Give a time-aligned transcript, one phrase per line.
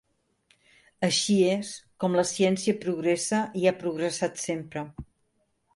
[1.07, 1.69] Així és
[2.05, 4.91] com la ciència progressa i ha progressat sempre.